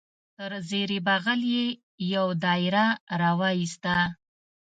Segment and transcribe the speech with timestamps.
[0.37, 1.65] تر زیر بغل یې
[2.13, 2.87] یو دایره
[3.19, 3.95] را وایسته.